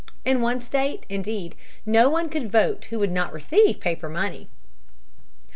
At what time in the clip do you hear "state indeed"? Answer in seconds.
0.61-1.53